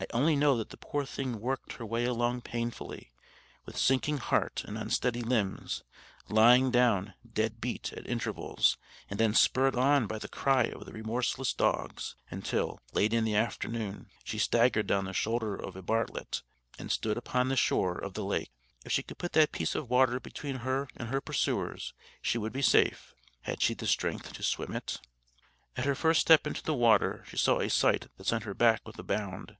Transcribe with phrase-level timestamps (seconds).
[0.00, 3.10] I only know that the poor thing worked her way along painfully,
[3.66, 5.82] with sinking heart and unsteady limbs,
[6.28, 8.78] lying down "dead beat" at intervals,
[9.10, 13.34] and then spurred on by the cry of the remorseless dogs, until, late in the
[13.34, 16.42] afternoon, she staggered down the shoulder of a Bartlett,
[16.78, 18.52] and stood upon the shore of the lake.
[18.84, 21.92] If she could put that piece of water between her and her pursuers,
[22.22, 23.16] she would be safe.
[23.40, 25.00] Had she strength to swim it?
[25.76, 28.86] At her first step into the water she saw a sight that sent her back
[28.86, 29.56] with a bound.